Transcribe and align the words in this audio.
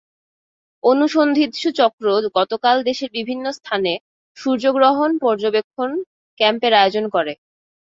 অনুসন্ধিৎসু 0.83 1.69
চক্র 1.79 2.05
গতকাল 2.37 2.77
দেশের 2.87 3.09
বিভিন্ন 3.17 3.45
স্থানে 3.57 3.93
সূর্যগ্রহণ 4.37 5.09
পর্যবেক্ষণ 5.23 5.89
ক্যাম্পের 6.39 6.73
আয়োজন 6.75 7.05
করে। 7.15 7.33